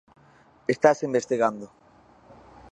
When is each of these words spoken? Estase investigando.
Estase 0.73 1.03
investigando. 1.09 1.67